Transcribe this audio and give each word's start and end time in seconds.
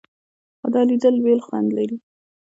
خو 0.59 0.67
دا 0.73 0.81
لیدل 0.89 1.15
بېل 1.23 1.39
خوند 1.45 1.69
لري. 1.77 1.97